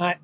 [0.00, 0.20] はい。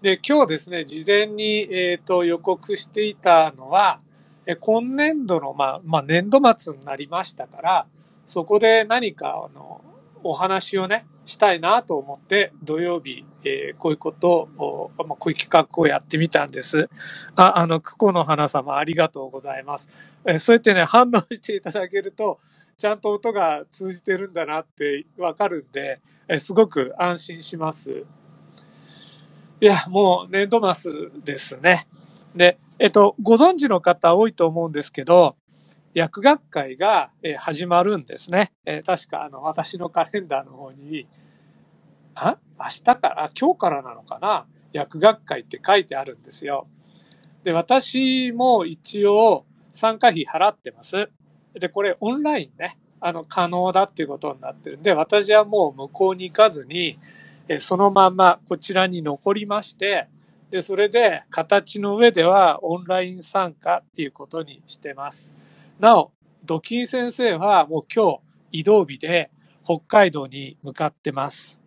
[0.00, 4.00] で、今日ですね、事前に、えっ、と予告していたのは、
[4.46, 7.86] え今年度の、まあ、まあ、年度末になりましたから、
[8.24, 9.84] そこで何か、あの、
[10.22, 16.88] お話をね、したいなと思って、土曜日、えーこういうことを、まあ、こういう企画をやってみたんです。
[17.36, 19.90] あ、あの、クコの花様ありがとうございます。
[20.24, 22.38] えーそうやってね、反応していただけると、
[22.78, 28.06] ちゃんと音が通じてるんだなってわかるんで、えーすごく安心します。
[29.62, 31.86] いや、もう年度末ですね。
[32.34, 35.36] で、えっと、ご存知の方多いと思うんですけど、
[35.92, 38.52] 薬学会が、え始まるんですね。
[38.64, 41.06] え確か、あの、私のカレンダーの方に、
[42.14, 44.46] あ明日から、今日からなのかな？
[44.72, 46.66] 薬学会って書いてあるんですよ。
[47.44, 51.10] で、私も一応参加費払ってます。
[51.52, 56.96] で、これオンラインね、あの、可能だっていうことになってるんで、私はもう向こうに行かずに、
[57.58, 60.08] そのままこちらに残りまして、
[60.50, 65.34] で、それで形の上ではオンライン参加っていうことにしてます。
[65.78, 66.12] なお、
[66.44, 68.20] ドキン先生はもう今
[68.52, 69.30] 日移動日で
[69.64, 71.60] 北海道に向かってます。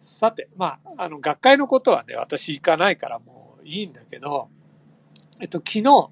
[0.00, 4.48] さて、まあ、あの、学会のことはね、私行かないからもういいんだけど、
[5.40, 6.10] えっと、昨日、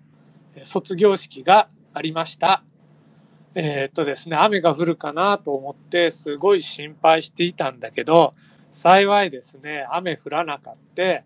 [0.62, 2.62] 卒業式がありました。
[3.54, 8.34] えーっとですね、雨が降るかなと思って、すごい心配していたんだけど、
[8.70, 10.80] 幸いですね、雨降らなかった。
[11.02, 11.24] え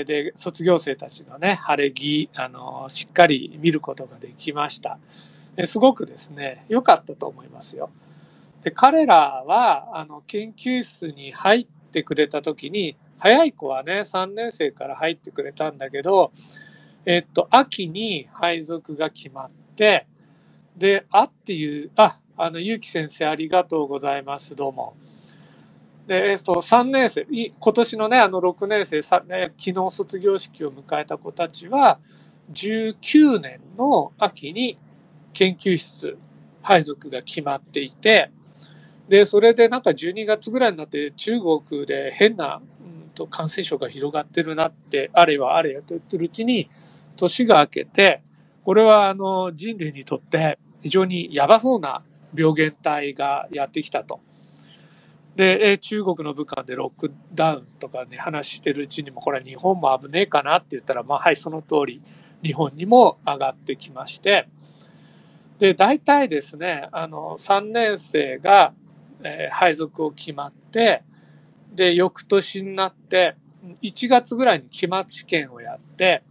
[0.00, 4.98] ーで、卒業生たちのね、晴れ着、あの、しっかり見ることができました。
[5.10, 7.90] すごくですね、良かったと思いますよ。
[8.62, 16.32] で、彼らは、あの、研究室に入ってくれた時に、早い子はね、3年生から入ってくれたんだけど、
[17.04, 20.06] えっと、秋に配属が決まって、
[20.76, 24.96] で、あっていう、あ、あの、ゆうき先生ありがとうございます、どうも。
[26.08, 32.00] で、えっと、3年生、い今年のね、あの、6年生、さね昨日卒業式を迎えた子たちは、
[32.52, 34.76] 19年の秋に
[35.32, 36.18] 研究室
[36.60, 38.32] 配属が決まっていて、
[39.08, 46.68] で、それでなんか12月ぐらいになって中国で変な、うんと感染症が広がってるなって、あれはあれやと言ってるうちに、
[47.16, 48.22] 年が明けて、
[48.64, 52.02] これはあの人類にとって非常にやばそうな
[52.34, 54.20] 病原体がやってきたと。
[55.34, 62.02] で、中国の武漢でロックダウンとかね、話してるうちにも、これは日本も危ねえかなって言ったら、まあはい、その通り、
[62.42, 64.46] 日本にも上がってきまして、
[65.58, 68.74] で、大体ですね、あの、3年生が、
[69.24, 71.02] えー配属を決まって、
[71.74, 73.36] で、翌年になって、
[73.82, 76.22] 1月ぐらいに期末試験をやって、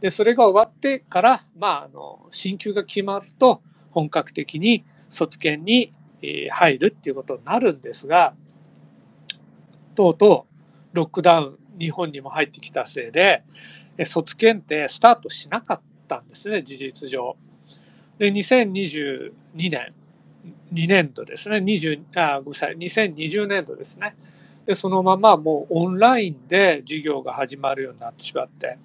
[0.00, 5.92] で、それが終わってから、まあ、あの、進級が決まると、本格的に卒検に
[6.50, 8.34] 入るっていうことになるんですが、
[9.94, 10.46] とうと
[10.92, 13.44] うロックダウン日本にも入ってきたせいで、
[14.04, 17.36] 卒検ってスタートしなかったんですね、事実上。
[18.18, 19.92] で、2022年、
[20.72, 24.14] 2年度ですね、20、あ、ごめんなさい、2020年度ですね。
[24.64, 28.78] で、そのままもうオンラインで授業が始まるようになってしまって、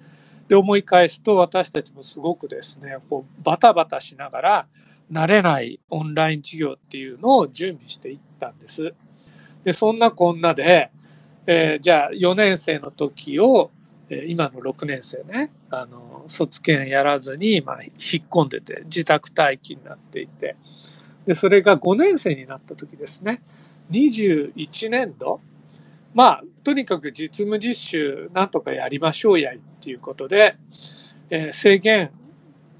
[0.48, 4.66] で、思い返すと私たちもすごくですね、こうバタバタしながら、
[5.10, 8.94] 慣れないオンライン授業っていうのを準備していったんです。
[9.64, 10.90] で、そんなこんなで、
[11.46, 13.70] えーじゃあ4年生の時を、
[14.10, 17.92] えー今の6年生ね、あの、卒検やらずに、まあ、引っ
[18.28, 20.56] 込んでて、自宅待機になっていて、
[21.26, 23.42] で、それが5年生になった時ですね、
[23.90, 25.40] 21年度、
[26.14, 30.56] まあ、とにかく実務実習なんとかやりましょうやいっていうことで、
[31.30, 32.10] えー制限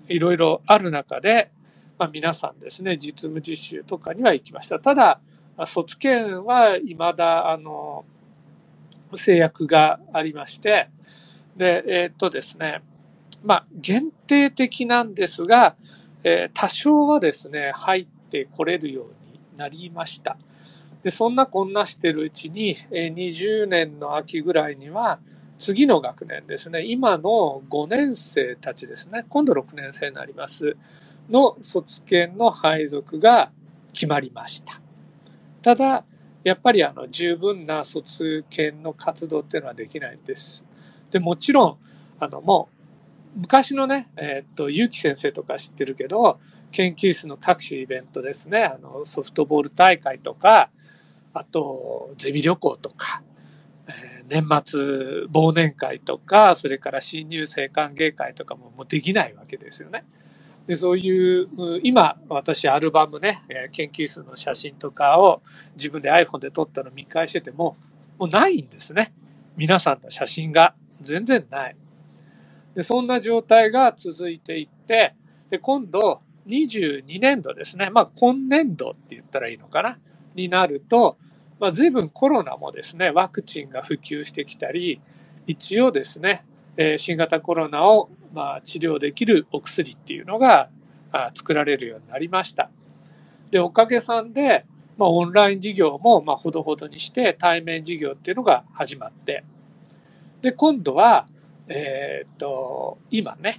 [0.09, 1.50] いろいろある中で、
[1.98, 4.78] まあ、皆さんですね、実務実習とかには行きました。
[4.78, 5.20] ただ、
[5.64, 8.04] 卒検は未だ、あの、
[9.14, 10.88] 制約がありまして、
[11.56, 12.82] で、えーっとですね、
[13.42, 15.76] まあ、限定的なんですが、
[16.22, 20.36] えー多少はですね、入ってこれるようになりました。
[21.03, 25.18] で、そんなこんなしてるうちに、えー20年の秋ぐらいには、
[25.59, 30.77] 次の学年ですね、今の5年生たちですね、今度6年生になります、
[31.28, 33.51] の卒検の配属が
[33.92, 34.80] 決まりました。
[35.63, 36.04] ただ、
[36.45, 40.66] やっぱりあの十分な卒検の活動っていうのはできないんです。
[41.10, 41.77] で、もちろん、
[42.21, 42.69] あのも
[43.36, 46.39] う、昔のね、えーっと、ゆう先生とか知ってるけど、
[46.71, 50.71] 研究室の各種イベントですね、あの、ソフトボール大会とか、
[51.33, 53.22] あと、ゼミ旅行とか、
[53.89, 54.81] えー年末
[55.33, 60.04] 忘年会とか、それから新入生歓迎会とかももうできないわけですよね。
[60.68, 61.48] で、そういう、
[61.82, 63.41] 今、私、アルバムね、
[63.72, 65.42] 研究室の写真とかを
[65.76, 67.74] 自分で iPhone で撮ったの見返してても、
[68.18, 69.15] もうないんですね。
[69.56, 71.76] 皆さんの写真が全然ない。
[72.74, 75.15] で、そんな状態が続いていって、
[75.48, 77.88] で、今度、22年度ですね。
[77.91, 79.98] まあ、今年度って言ったらいいのかな？
[80.34, 81.16] になると、
[81.59, 85.00] まあ、随分コロナもですね、ワクチンが普及してきたり、
[85.47, 86.44] 一応ですね、
[86.76, 90.71] え、新型コロナを、まあ、治療できるお薬っていうのが
[91.34, 92.71] 作られるようになりました。
[93.51, 94.66] で、おかげさんで、
[94.97, 99.45] まあ、オンライン授業も、まあ、ほどほどにして対面授業っていうのが始まって、
[100.42, 101.27] で、今度は、
[101.69, 103.57] えー、っと、今ね、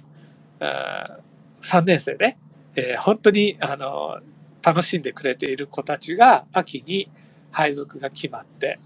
[0.60, 2.36] 3年生で、
[2.76, 4.20] えー、本当に、あの、
[4.62, 7.08] 楽しんでくれている子たちが秋に
[7.50, 8.78] 配属が決まって、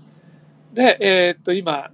[0.73, 1.91] で、えー、っと、今、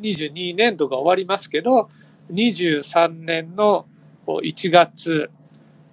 [0.00, 1.88] 22年度が終わりますけど、
[2.32, 3.86] 23年の
[4.26, 5.30] 1月、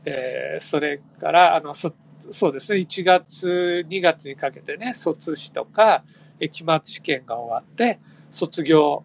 [0.05, 6.03] えー、それから、あの、そ、そうですね、1月、2月にかけてね、卒試とか、
[6.51, 7.99] 期末試験が終わって、
[8.29, 9.03] 卒業、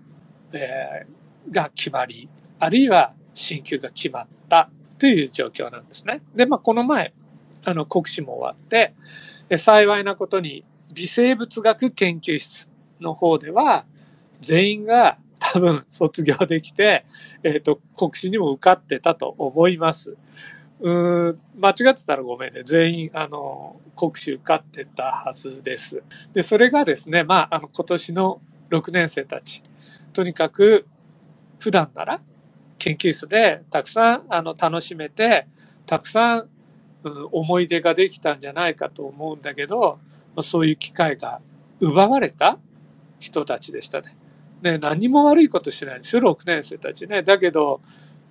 [0.53, 6.23] えー、が決まり、あるいは進級が決まったという状況なんですね。
[6.35, 7.13] で、まあ、この前、
[7.65, 8.95] あの、国試も終わって、
[9.49, 10.65] で、幸いなことに、
[10.95, 12.71] 微生物学研究室
[13.01, 13.87] の方では、
[14.41, 15.17] 全員が
[15.53, 17.05] 多分卒業できて、
[17.45, 20.17] えっ、ー、と、国試にも受かってたと思います。
[20.81, 22.63] うーん、間違ってたらごめんね。
[22.63, 26.03] 全員、あの、国試受かってたはずです。
[26.33, 28.41] で、それがですね、まあ、あの、今年の
[28.71, 29.63] 6年生たち、
[30.15, 30.87] とにかく、
[31.59, 32.23] 普段なら、
[32.79, 35.47] 研究室でたくさん、あの、楽しめて、
[35.85, 36.49] たくさん、
[37.05, 39.99] うん、思い出ができたんじゃないかと思うんだけど、
[40.35, 41.43] まそういう機会が
[41.79, 42.59] 奪われた
[43.21, 44.17] 人たちでしたね。
[44.63, 47.23] ね、何も悪いことしてないんですよ、6年生たちね。
[47.23, 47.81] だけど、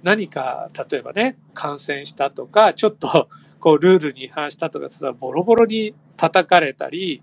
[0.02, 3.30] 何か、例えばね、感染したとか、ちょっと、
[3.60, 7.22] こう、ルールに違反したとか、ボロボロに叩かれたり、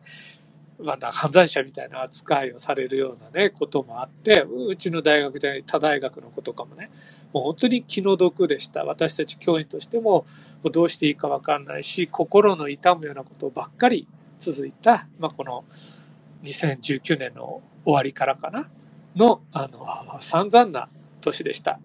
[0.80, 6.90] まあ、犯罪者みたいな扱いをされるようなね、こともあって、うちの大学で他大学の子とかもね、
[7.32, 8.84] もう本当に気の毒でした。
[8.84, 10.26] 私たち教員としても、も
[10.64, 14.06] うどうしていいかわかんないし、心の痛むようなことばっかり
[14.38, 15.64] 続いた、まあ、この
[16.44, 18.68] 2019年の終わりからかな。
[19.18, 20.88] の、あの、散々な
[21.20, 21.78] 年でした。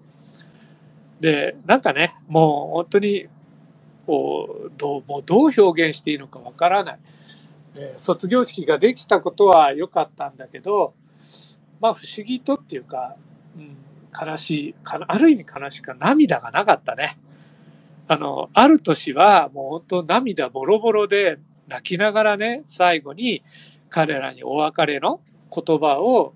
[1.19, 3.27] で、なんかね、もう本当に、
[4.05, 6.99] こう、どう、もうどう表現していいのかわからない。
[7.75, 10.93] えー、卒業式ができたことは良かったんだけど、
[11.81, 13.15] まあ不思議とっていうか、
[13.57, 13.77] うん、
[14.27, 17.17] 悲しい、ある意味悲しいか涙がなかったね。
[18.07, 23.41] あの、ある年はもう本当涙ボロボロで泣きながらね、最後に
[23.89, 26.33] 彼らにお別れの言葉を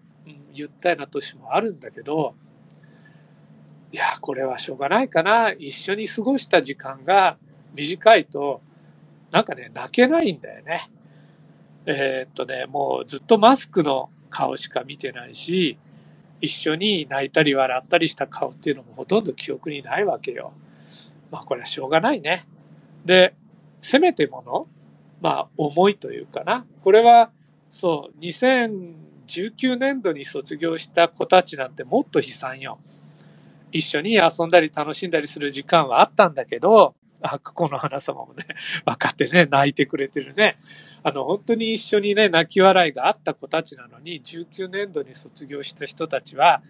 [0.57, 2.35] 言ったような年もあるんだけど、
[3.91, 5.51] いや、これはしょうがないかな。
[5.51, 7.37] 一緒に過ごした時間が
[7.73, 8.61] 短いと、
[9.31, 10.89] なんかね、泣けないんだよね。
[11.85, 15.77] えー、っとね、もうずっとマスクの顔しか見てないし、
[16.41, 20.53] 一緒に泣いたり笑ったりした顔っていうのもほとんど記憶にないわけよ。
[21.31, 22.43] まあこれはしょうがないね。
[23.05, 23.35] で、
[23.81, 24.67] せめてもの、
[25.21, 26.65] まあ思いというかな。
[26.83, 27.31] これは、
[27.69, 32.79] そう、2000、19年度に卒業した子たちなんてもっと悲惨よ。
[33.71, 38.45] 一緒に遊んだり楽しんだりする時間はあったんだけど、あ、ここの花様もね、
[38.85, 40.57] 分かってね、泣いてくれてるね。
[41.03, 46.61] あの、本当に一緒にね、泣き笑いがあった子たちなのに、19年度に卒業した人たちは、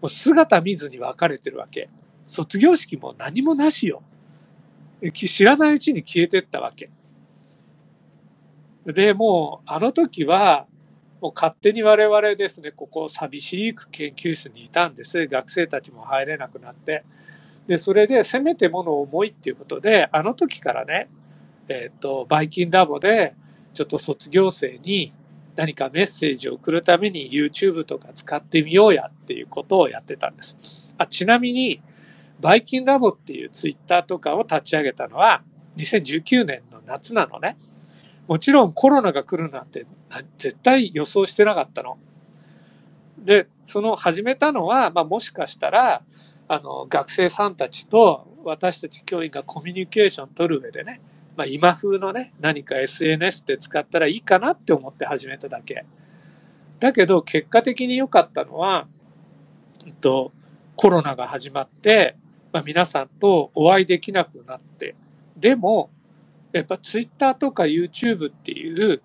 [0.00, 1.88] もう姿見ずに別れてるわけ。
[2.26, 4.02] 卒業式も何もなしよ。
[5.12, 6.90] 知らないうちに消えてったわけ。
[8.86, 10.66] で、もう、あの時は、
[11.24, 15.26] もう勝手に我々ですね、ここ寂しく研究室にいたんです。
[15.26, 17.02] 学生たちも入れなくなって。
[17.66, 21.08] で、それでせめてもの重いっていうことで、あの時からね、
[21.68, 23.34] えっ、ー、と、バイキンラボで、
[23.72, 25.12] ちょっと卒業生に
[25.56, 30.58] 何かメッセージを送るために YouTube とか使ってみようやっていうことをやってたんです。
[30.98, 31.80] あちなみに、
[32.42, 35.42] バイキンラボっていうツイッターとかを立ち上げたのは
[35.78, 37.56] 2019年の夏なのね。
[38.26, 39.86] もちろんコロナが来るなんて
[40.38, 41.98] 絶対予想してなかったの。
[43.18, 46.02] で、その始めたのは、まあもしかしたら、
[46.48, 51.00] あの、学生さんたちと私たち教員がコミュニケーション取る上でね、
[51.36, 55.84] まあ今風のね、何か SNS って使ったらいいかなって思って始めただけ。
[56.80, 58.86] だけど結果的に良かったのは、
[59.86, 60.32] えっと、
[60.76, 62.16] コロナが始まって、
[62.52, 64.94] まあ、皆さんとお会いできなくなって、
[65.36, 65.90] でも、
[66.58, 69.02] やっぱツイッターとか YouTube っていう、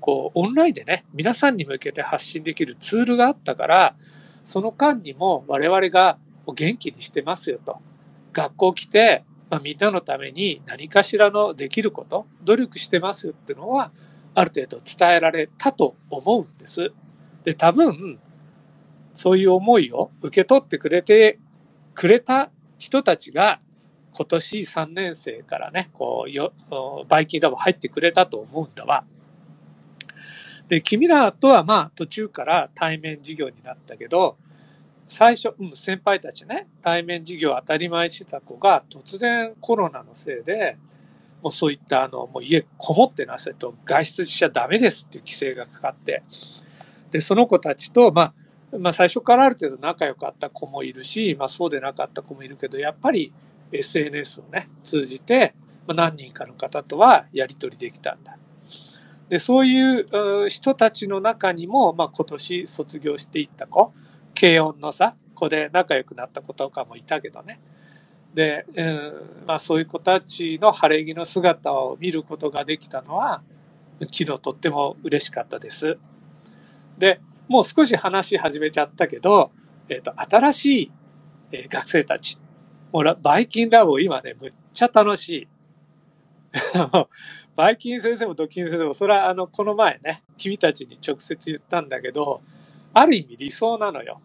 [0.00, 3.96] こう、オンラインでね、皆さんに向けて発信できるツールがあったから、
[4.44, 7.78] その間にも我々が元気にしてますよと。
[8.34, 13.92] 学校来て、まあ、みんなのために何かしらのできること、努力してますよっていうのは、
[14.34, 16.92] ある程度伝えられたと思うんです。
[17.44, 18.18] で、多分、
[19.14, 21.38] そういう思いを受け取ってくれて、
[21.94, 23.58] くれた人たちが、
[24.12, 26.52] 今年3年生からね、こう、よ、
[27.08, 29.04] バイキンラボ入ってくれたと思うんだわ。
[30.68, 34.36] で、君らとはまあ途中から対面授業になったけど、
[35.08, 40.78] 最初、うん、先輩たちね、対面授業当たり前してた子が突然コロナのせいで、
[41.42, 46.22] もうそういったあの、もう家こもってなさいと外出しちゃダメですっていう規制がかかって、
[47.10, 48.34] で、その子たちと、まあ、
[48.78, 53.32] まあ最初からある程度仲良かった子もいるし、まあそうでなかった子もいるけど、やっぱり
[53.72, 55.54] SNS をね、通じて、
[55.86, 58.36] 何人かの方とはやり取りできたんだ。
[59.28, 63.92] で、そういう人たちの中にも、まあ今年卒業していった子、
[64.38, 67.60] 軽音のさ、子で仲良くなった子とかもいたけどね。
[68.34, 73.42] で、うん、まあそういう子たちの晴れ着の姿を見ることができたのは、
[74.00, 75.98] 昨日とっても嬉しかったです。
[76.98, 79.50] で、もう少し話し始めちゃったけど、
[79.88, 80.92] えっ、ー、と、新しい、
[81.68, 82.38] 学生たち。
[82.92, 85.48] もうバイキンラボ今ね、むっちゃ楽しい。
[87.56, 92.40] バイキン先生もドキン先生も、それはあの、この前ね、君たちに直接言ったんだけど、
[92.92, 94.20] ある意味理想なのよ。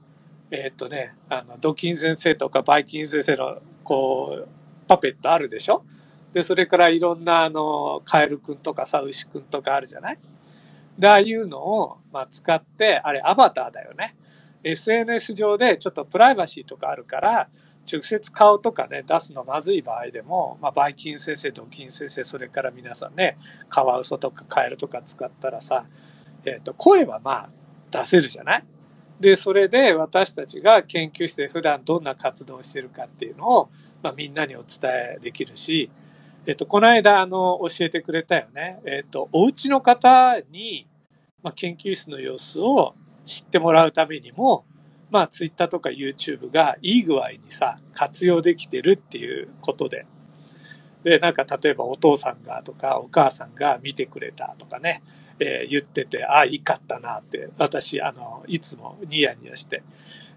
[0.50, 4.48] えー、っとね、あの、ドキン先生とかバイキン先生の、こう、
[4.88, 5.84] パペットあるでしょ？
[6.34, 10.20] で、それからいろんな、あの、カエルくんとかさ、牛くんとかあるじゃない？
[10.98, 14.16] で、ああいうのを、まあ、使って、あれ、アバターだよね。
[14.64, 17.50] SNS 上でちょっとプライバシーとかあるから、
[17.92, 23.38] 直接顔とかね、出すのまずい場合でも、まあ、バイキン先生、ドキン先生、それから皆さんね、
[23.70, 25.86] カワウソとかカエルとか使ったらさ、
[26.46, 27.50] えっ、ー、と、声はまあ、
[27.92, 28.64] 出せるじゃない？
[29.20, 33.70] で、それで私たちが研究室で普段どんな活動をしてるかっていうのを、
[34.04, 35.90] まあ、みんなにお伝えできるし、
[36.46, 38.80] えっと、この間、あの、教えてくれたよね。
[38.86, 40.88] えっと、お家の方に、
[41.42, 42.94] まあ、研究室の様子を
[43.26, 44.66] 知ってもらうためにも、
[45.16, 50.06] まあ、ツイッターとか YouTube がいい具合にさ、活用できてるっていうことで。
[51.06, 55.02] で、なんか例えばお父さんがとかお母さんが見てくれたとかね、
[55.40, 59.84] えー、言ってて、ああ、いいかったなって、私、あの、いつもニヤニヤして。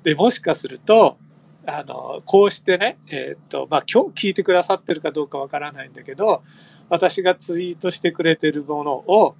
[0.05, 1.19] で、もしかすると、
[1.67, 6.45] あの、こうしてね、えー、っと、まあ、今日聞いてくださってるかどうかわからないんだけど、
[6.89, 9.35] 私がツイートしてくれてるものを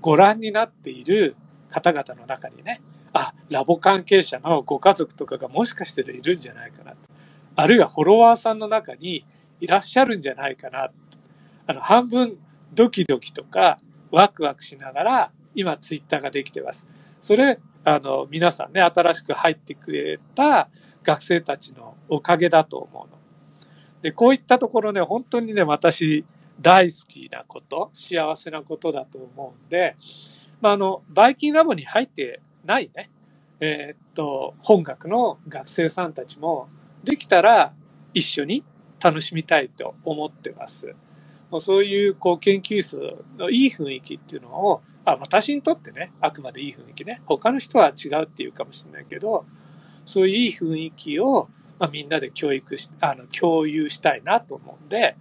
[0.00, 1.34] ご覧になっている
[1.68, 2.80] 方々の中にね、
[3.14, 6.98] あ、ラボ関係者のご家族とかがもしかしているんじゃないかなと。
[7.56, 9.24] あるいはフォロワーさんの中に
[9.60, 10.94] いらっしゃるんじゃないかなと。
[11.68, 12.36] あの、半分
[12.74, 13.78] ドキドキとか
[14.10, 16.88] ワクワクしながら今ツイッターができてます。
[17.20, 20.68] それ、あの、皆さんね、新しく入ってくれた
[21.04, 23.18] 学生たちのおかげだと思うの。
[24.02, 26.24] で、こういったところね、本当にね、私
[26.60, 29.96] 大好きなこと、幸せなことだと思うんで、
[30.60, 33.10] まあ、あの、バイキンラボに入ってないね、
[33.60, 36.68] えー、っと、本学の学生さんたちも、
[37.02, 37.72] できたら
[38.14, 38.64] 一緒に
[39.02, 40.94] 楽しみたいと思ってます。
[41.58, 47.20] そういう、こう、研究室のいい雰囲気っていうのを、あ、私にとってね、あくまでいい雰囲気ね。
[47.26, 49.44] 他の人は違うっていうかもしれないけど、
[50.04, 55.16] そういういい雰囲気を、まあ、みんなで教育し、あの、共有したいなと思うんで、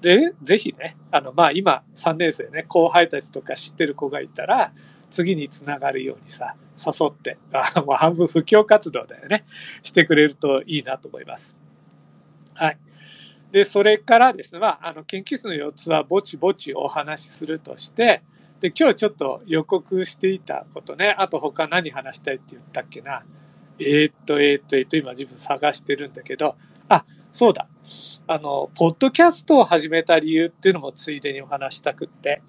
[0.00, 4.72] で、ぜひね、あの、まあ、今、3年生ね、後輩たちとか知ってる子がいたら、
[5.10, 9.44] 次につながるようにさ、誘って、あもう半分布教活動だよね、
[9.82, 11.56] してくれるといいなと思います。
[12.54, 12.78] はい。
[13.52, 18.22] で、それからですね、まあ、あの、研究室の4つはぼちぼちお話しするとして、
[18.60, 23.24] で、今日ちょっと予告していたことね、あと他何話したいって言ったっけな。
[23.78, 26.56] えー、っと、えー、っと、えー、っと、今自分探してるんだけど、
[26.88, 27.68] あ、そうだ。
[28.26, 32.42] あの、ポッドキャストを始めた理由っていうのもついでにお話したくって。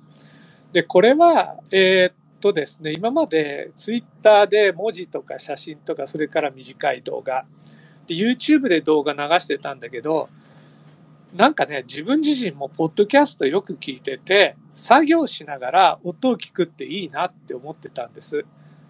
[0.71, 7.45] で、これは、えー、っとですね、今までツイッターで文字とか写真とか、それから短い動画、
[8.07, 10.29] で、YouTube で動画流してたんだけど、
[11.35, 18.45] なんかね、自分自身もポッドキャストよく聞いてて、作業しながら音を聞くっていいなって思ってたんです。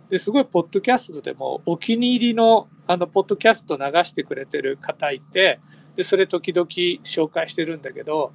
[0.09, 5.59] で、すごいポッドキャストでもお気に入りのあの、ポッドキャスト流してくれてる方いて、
[5.97, 6.67] で、それ時々
[7.03, 8.31] 紹介してるんだけど、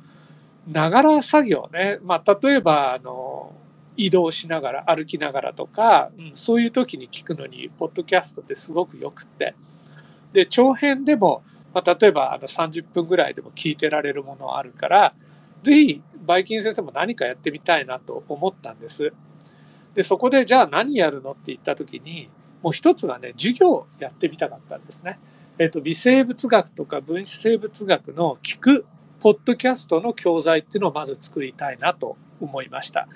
[0.68, 3.54] ながら作業ね、まあ、例えば、あの、
[3.96, 9.54] 移動しながら、歩きながらとか、うん、そういう時に聞くのに、ポッドキャストってすごく良くって。
[10.32, 11.42] で、長編でも、
[11.74, 15.14] まあ、例えばあの30分ぐらいでも聞いてられるものあるから、
[15.62, 19.12] ぜひ、バイキン先生も何かやってみたいなと思ったんです。
[19.94, 22.28] で、そこでじゃあ何やるのって言った時に、
[22.62, 25.18] もう一つはね、授業をやってみたかったんですね。
[25.58, 28.86] えっ、と、微生物学とか分子生物学の聞く
[29.20, 33.06] ポッドキャストの教材っていうのをまず作りたいなと思いました。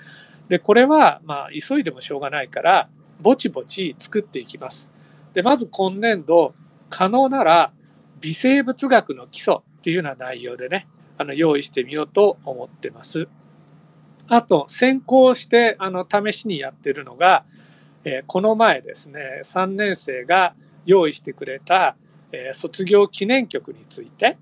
[0.49, 2.89] で、これは、まあ、急いでもしょうがないから、
[3.21, 4.91] ぼちぼち作っていきます。
[5.33, 6.53] で、まず今年度、
[6.89, 7.71] 可能なら
[8.21, 10.87] 微生物学の基礎っていうような内容でね、
[11.17, 13.27] あの、用意してみようと思ってます。
[14.27, 17.45] あと、先行して、あの、試しにやってるのが、
[18.03, 20.53] えー、この前ですね、3年生が
[20.85, 21.95] 用意してくれた、
[22.31, 24.37] えー、卒業記念曲について、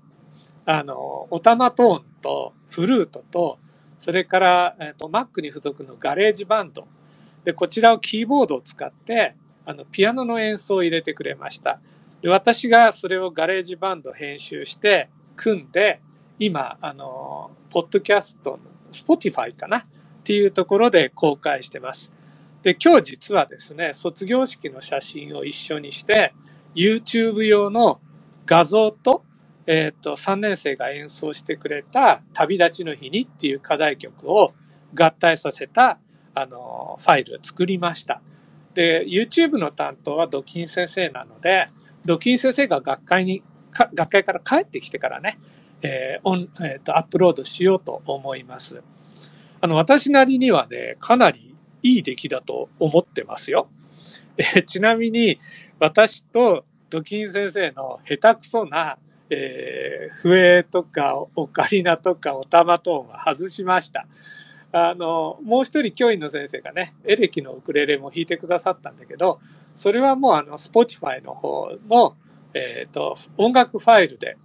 [0.64, 3.58] あの、オタマトーンとフルートと、
[3.98, 6.86] それから、えっ、と、Mac に付属の GarageBand。
[7.44, 9.34] で、こちらをキーボードを使って、
[9.64, 11.80] あの、ピアノの演奏を入れてくれました。
[12.20, 16.00] で、私がそれを GarageBand 編集して、組んで、
[16.38, 18.58] 今、あの、ポッドキャストの、
[18.92, 19.78] Spotify かな？
[19.78, 19.84] っ
[20.24, 22.12] ていうところで公開してます。
[22.62, 26.34] で、今日実はですね、卒業式の写真を一緒にして、
[26.74, 28.00] YouTube 用の
[28.44, 29.22] 画像と
[29.66, 34.52] えっ、ー、と、3年生が演奏してくれた旅立ちの日にっていう課題曲を
[34.94, 35.98] 合体させた、
[36.34, 38.22] あの、ファイルを作りました。
[38.74, 41.66] で、YouTube の担当はドキン先生なので、
[42.04, 43.42] ドキン先生が学会に、
[43.94, 45.38] 学会から帰ってきてからね、
[45.82, 48.82] えー、オン、えっ、ー、と、アップロードしようと思います。
[49.60, 53.68] あの、私なりにはね、かなりいい出来だと思ってますよ。
[54.36, 55.38] えー、ちなみに、
[55.78, 58.98] 私とドキン先生の下手くそな
[59.30, 64.06] えー、笛とかオカリナとかオタマトーンは外しました。
[64.72, 69.40] あの、もう一人教員の先生がね、エレキのウクレレも弾いてくださったんだけど、
[69.74, 72.16] それはもうあの、スポティファイの方の、
[72.54, 74.36] えっ、ー、と、音楽ファイルで、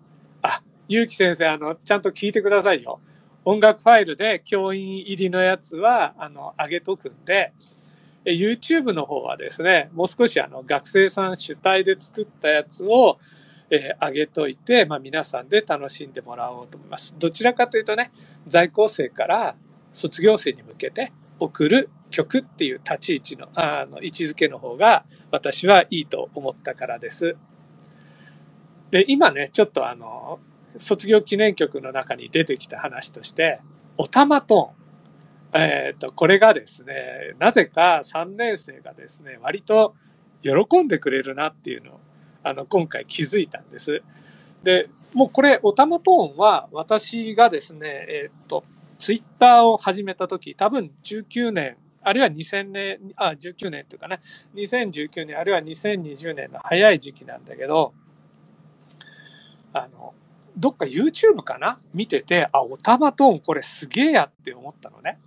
[0.42, 3.00] あ、ゆうき先生、あの、ちゃんと聞いてくださいよ。
[3.44, 7.54] 音楽ファイルで教員入りのやつは、あの、上げとくんで、
[8.26, 13.18] YouTube の方はですね、もう少しあの、学生さん主体で作ったやつを、
[13.72, 17.16] えー、上げといて、まあ、皆さんで楽しんでもらおうと思います。
[17.18, 18.12] どちらかというとね、
[18.46, 19.56] 在校生から
[19.94, 27.38] 卒業生に向けて送る曲っていう立ち位置の、あの、位置づけの方が私はいいと思ったからです。
[28.92, 30.40] で、今ね、ちょっとあの、
[30.78, 33.62] 卒業記念曲の中に出てきた話として、
[33.98, 35.62] おたまトーン。
[35.64, 39.96] えっ、ー、と、これがですね、なぜか3年生がですね、割と
[40.44, 42.00] 喜んでくれるなっていうのを
[42.44, 44.02] あの、今回気づいたんです。
[44.64, 48.64] で、もうこれ、おたまトーンは私がですね、えー、っと、
[48.98, 54.22] ツイッターを始めた時、多分19年、あるいは2000年、あ、19年というかね、
[54.56, 57.94] 2019年、あるいは2020年の早い時期なんだけど、
[59.74, 60.14] あの、
[60.58, 61.78] どっか YouTube かな？
[61.94, 65.20] 見てて、あ、おたまトーンこれすげえやって思ったのね。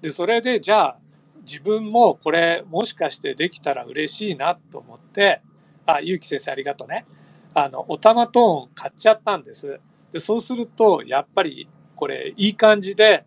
[0.00, 0.98] で、それで、じゃあ、
[1.40, 5.40] 自分もこれもしかしてできたら嬉しいなと思って、
[5.88, 7.06] あ、ゆうき先生ありがとうね。
[7.54, 9.80] あの、おたまトーン買っちゃったんです。
[10.12, 13.24] で、そうすると、やっぱり、これ、いい感じで、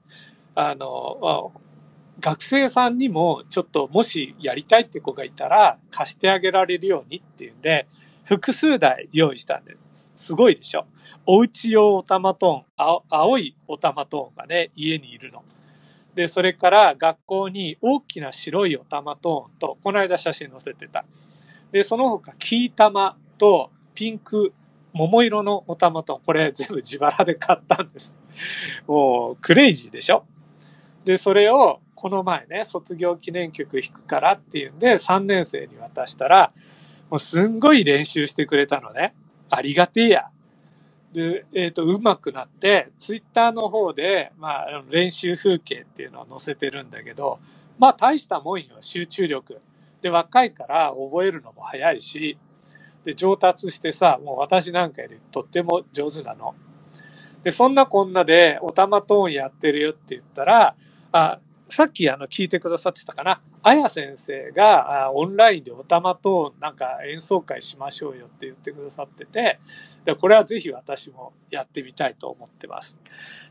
[0.54, 1.52] あの、
[2.20, 7.88] 学生さんにも、ちょっと、もしやりたいって子がいたら、貸してあげられるようにっていうんで、
[8.26, 10.12] 複数台用意したんです。
[10.16, 10.86] すごいでしょ
[11.26, 15.44] おうち用おたまトーン、青いおたまトーンがね、家にいるの。
[16.14, 21.06] で、それから学校に大きな白いおたまトーンと、この間写真載せてた。
[21.72, 24.54] で、その他、キー玉とピンク、
[24.94, 28.18] 桃色のお玉と、これ全部自腹で買ったんです。
[28.88, 30.26] もう、クレイジーでしょ？
[31.06, 36.52] で、それを、この前ね、卒業記念曲弾くからっていうんで、3年生に渡したら、
[37.10, 39.14] もうすんごい練習してくれたのね。
[39.50, 40.30] ありがてえや。
[41.14, 47.40] で、えっ、ー、と、上手くなって、ツイッターの方で、まあ、練習風景っていうのを載せてるんだけど、
[47.78, 49.60] まあ、大したもんよ、集中力。
[50.02, 52.38] で、若いから覚えるのも早いし、
[53.04, 56.56] で、上達してさ、もう私なんかよりとっても上手なの。
[57.44, 60.76] で、そんなこんなで、おたまトーンやってるよって言ったら、
[61.12, 61.40] あ、
[61.72, 63.42] さっきあの聞いてくださってたかな。
[63.64, 69.58] あや先生があオンラインでおたまトーンなんか演奏会しましょうよって言ってくださってて、
[70.04, 73.00] でこれはぜひ私もやってみたいと思ってます。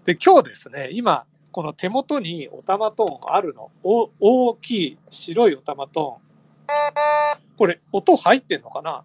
[0.05, 3.71] で、今日ですね、今、この手元におたまトーンがあるの。
[3.83, 6.30] お大きい白いおたまトーン。
[7.57, 9.05] これ、音入ってんのかな？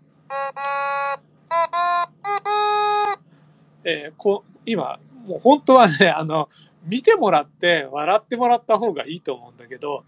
[3.83, 6.49] えー、こ、今、もう本当はね、あの、
[6.83, 10.03] 見てもらって笑ってもらった方がいいと思うんだけど、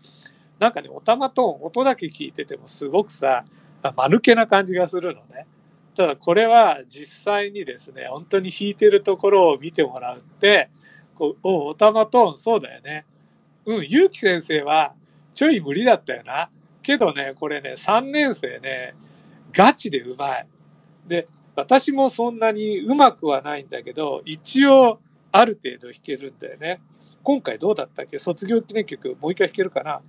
[0.60, 3.46] なんかね、おたまと音だけ聞いててもすごくさ、
[3.84, 5.46] 間抜けな感じがするのね。
[5.96, 10.70] ただこれは実際にですね、本当に弾いてるところを見てもらうって、
[11.15, 13.06] こう、お、おたまトーンそうだよね。
[13.65, 14.93] うん、ゆうき先生は
[15.34, 16.50] ちょい無理だったよな。
[16.88, 18.95] けどね、これね、3年生ね、
[19.52, 20.47] ガチでうまい。
[21.06, 25.02] で、私もそんなにうまくはないんだけど、一応
[25.34, 26.80] ある程度弾けるんだよね。
[27.23, 28.17] 今回どうだったっけ？
[28.17, 30.02] 卒業記念曲もう一回弾けるかな？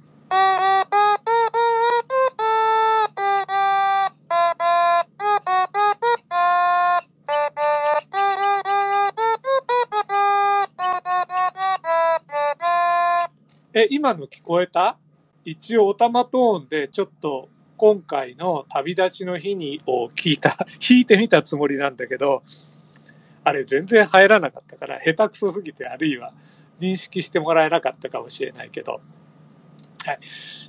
[13.75, 14.97] え、今の聞こえた？
[15.45, 22.43] 一応オタマトーンでちょっと今回の旅立ちの日にを聞いた、 弾いてみたつもりなんだけど、
[23.45, 26.33] あれ全然入らなかったから、下手くそすぎて、あるいは
[26.81, 29.01] 認識してもらえなかったかもしれないけど。
[30.05, 30.19] はい。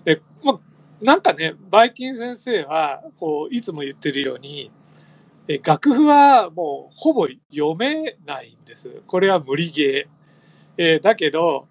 [0.05, 0.59] で、ま、
[1.01, 4.71] なんかね、バイキン先生は、こう、いつも言ってるように、
[5.47, 9.01] え楽譜はもうほぼ読めないんです。
[9.07, 10.07] これは無理ゲー。
[10.77, 11.67] えー、だけど、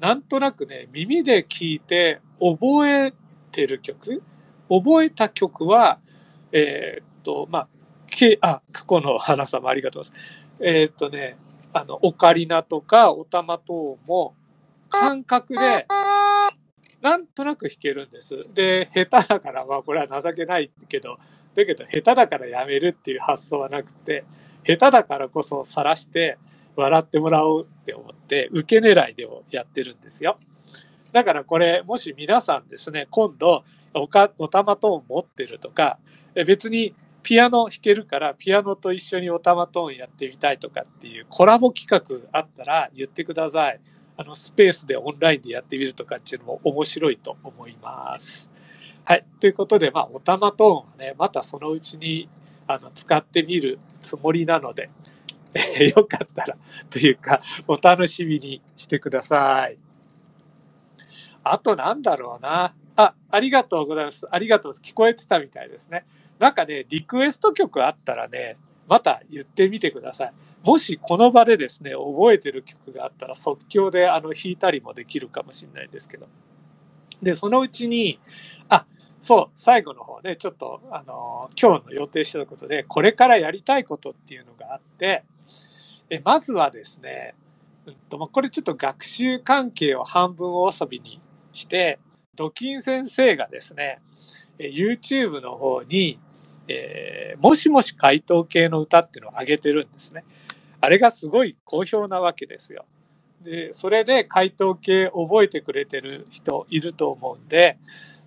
[0.00, 3.12] なんとなくね、耳で聞いて覚え
[3.50, 4.22] てる曲
[4.68, 5.98] 覚えた曲は、
[6.52, 7.68] えー、っと、まあ、
[8.06, 10.48] け、あ、クコの花様ありがとうございます。
[10.60, 11.36] えー、っとね、
[11.72, 14.34] あの、オカリナとかオタマ等も
[14.88, 15.86] 感覚で、
[17.02, 18.52] なんとなく弾けるんです。
[18.52, 21.18] で、下手だから、まあこれは情けないけど、
[21.54, 24.24] だけど下手だからやめるっていう発想はなくて、
[24.64, 26.38] 下手だからこそ晒して
[26.76, 30.38] 笑ってもらおうって思って、受け狙いでもやってるんですよ。
[31.12, 35.98] だからこれ、もし皆さんですね、今度、おか、おたまトーン持ってるとか、
[36.34, 43.80] 別にピアノ弾けるから、ピアノと一緒におたまトーンやってみたいとかっていうコラボ企画あったら言ってください。
[44.18, 48.50] あの、スペースでオンラインでやってみるとかっていうのも面白いと思います。
[49.04, 49.24] はい。
[49.40, 52.28] ということで、まあ、おたまトーンはね、またそのうちに、
[52.66, 54.90] あの、使ってみるつもりなので、
[55.56, 56.56] え よかったら、
[56.90, 59.78] というか、お楽しみにしてください。
[61.44, 62.74] あとなんだろうな。
[62.96, 64.26] あ、ありがとうございます。
[64.30, 64.92] ありがとうございます。
[64.92, 66.04] 聞こえてたみたいですね。
[66.38, 68.56] なんかね、リクエスト曲あったらね、
[68.88, 70.32] また言ってみてください。
[70.64, 76.26] もしこの場でですね、覚えてる曲があったら即興であの弾いたりもできるかもしれないですけど。
[77.22, 78.18] で、そのうちに、
[78.68, 78.86] あ、
[79.20, 85.24] そう、最後の方ね、ちょっと、あの、今日の予定してたことで、これからやりたいことっていうのがあって、
[86.10, 87.34] えまずはですね、
[87.86, 91.20] うんと、これちょっと学習関係を半分お遊びに
[91.52, 91.98] して、
[92.34, 94.00] ドキン先生がですね、
[94.58, 96.18] YouTube の方に、
[96.68, 100.24] えー、もしもし回答系の歌っていうのを上げてるんですね。
[100.80, 102.84] あれがすごい好評なわけですよ。
[103.42, 107.78] で、それで回答系覚えてくれてる人いると思うんで、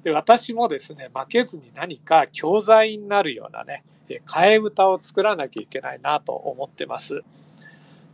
[0.04, 3.84] で私もですね、負けずに何か教材になるようなね、
[4.26, 7.22] 替え歌を作らなきゃいけないなと思ってます。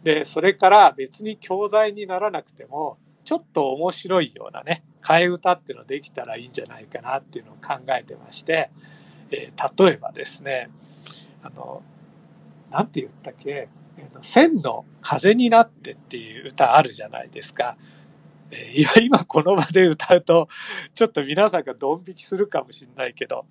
[0.05, 8.69] で、それから別に教材にならなくても、ちょっと面白いようなね、替え歌っていうのできたらいいんじゃないかなっていうのを考えてまして、
[9.31, 10.69] えー、例えばですね、
[11.41, 11.81] あの、
[12.69, 17.75] なんて言ったっけ、えー、千の風になってっていう歌あるじゃないですか。
[18.51, 20.47] えー、今この場で歌うと、
[20.93, 23.47] ちょっと皆さんがドン引きするかもしれないけど、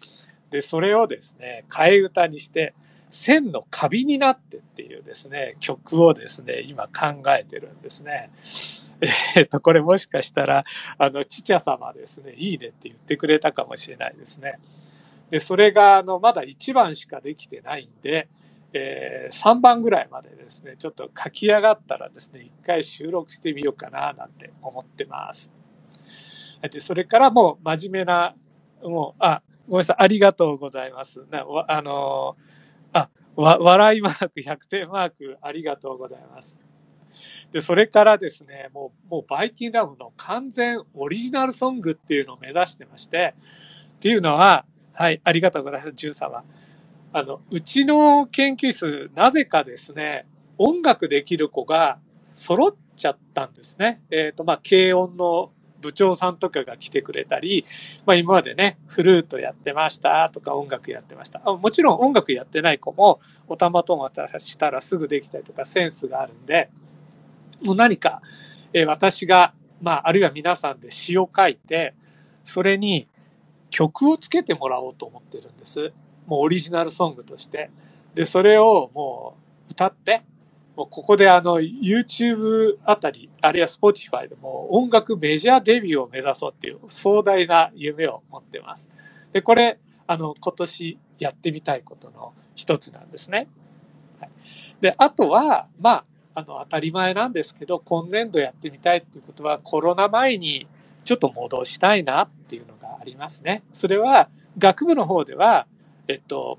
[0.50, 2.74] で、それをですね、替え歌にして、
[3.10, 8.30] 千のカビになってっていうですね、曲をですね、今考えてるんですね。
[9.36, 10.64] えっと、これもしかしたら、
[10.98, 14.58] あの、ちちゃ様ですね、いいねって言ってくれたかもしれないですね。
[15.30, 18.28] で、それが、あの、まだ1番しかできてないんで、
[18.72, 25.52] えー、3番ぐらいまでですね、ちょっと書き上がったらですね、一回収録してみようかな、なんて思ってます。
[26.62, 28.34] で、それからもう真面目な、
[28.82, 31.24] もう、あ、ごめんなさい、ありがとうございます。
[31.30, 32.53] なあのー
[32.94, 36.60] あ、わ、笑いマーク、100点マーク、ありがとうございます。
[37.52, 43.34] で、それからですね、もう、もうバイキンラムの完全オリジナルソングっていうのを目指してまして、
[43.96, 46.44] っていうのは、はい、ありがとうございます、ジュン様。
[47.12, 50.26] あの、うちの研究室、なぜかですね、
[50.58, 54.02] 音楽できる子が揃っちゃったんですね。
[54.10, 55.52] えっ、ー、と、まあ、軽音の
[55.84, 57.64] 部長さんとかが来てくれたり、
[58.06, 61.40] まあ今までね、フルートやってましたとか音楽やってました。
[61.40, 66.70] もちろん音楽やってない子も、おたまとまたしたらすぐできたりとかセンスがあるんで、
[67.62, 68.22] もう何か、
[68.72, 71.94] え私が、まああるいは皆さんで詩を書いて、
[72.44, 73.06] それに
[73.70, 75.92] 曲をつけてもらおうと思ってるんです。
[76.26, 77.70] もうオリジナルソングとして。
[78.14, 79.36] で、それをも
[79.68, 80.22] う歌って、
[80.76, 88.88] もうここであの YouTube あたり、あるいは Spotify でも音楽メジャーデビューを目指そうっていう壮大な夢を持ってます。
[89.32, 93.48] で、これ、あの、今年やってみたいことの一つなんですね。
[94.20, 94.30] はい、
[94.80, 100.66] で、あとは、まあ、あの、当たり前なんですけど、今年度やってみたいっていうことは、コロナ前に
[101.04, 103.62] ちょっと戻したいなっていうのがありますね。
[103.72, 105.66] それは、学部の方では、
[106.08, 106.58] えっと、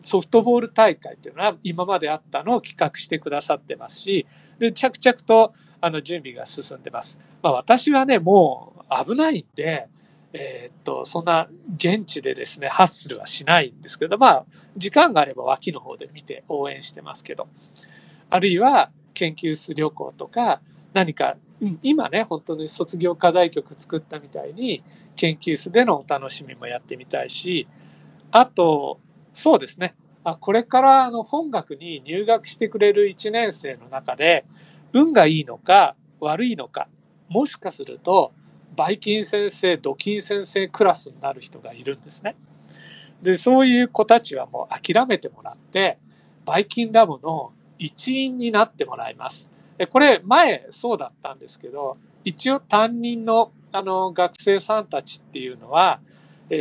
[0.00, 4.26] ソフトボール大会っていうのは今まであったのを企画してくださってますし、
[4.58, 7.20] で、着々とあの準備が進んでます。
[7.42, 9.88] まあ私はね、もう危ないんで、
[10.32, 17.48] えー、っと、そんな現地でですね、ハッスルはしないんですけど、まあ、時間があれば脇の方で見て応援してますけど、
[18.30, 20.60] あるいは研究室旅行とか、
[20.92, 21.36] 何か
[21.82, 24.82] 今ね、本当に卒業課題曲作ったみたいに、
[25.16, 27.66] 研究室でのお楽しみもやってみたいし、
[28.30, 29.00] あと、
[29.32, 29.94] そうですね。
[30.24, 34.44] あこれからあの本学に入学してくれる1年生の中で、
[34.92, 36.88] 運がいいのか悪いのか、
[37.28, 38.32] もしかすると、
[38.76, 42.36] バイキン先生、ドキン先生クラスになる人がいるんですね。
[43.22, 45.98] で、そういう子たちはもう諦めてもらって、
[46.44, 49.50] バイキンラボの一員になってもらいます。
[49.90, 56.00] これ前そうだったんですけど、一応担任のあの学生さんたちっていうのは、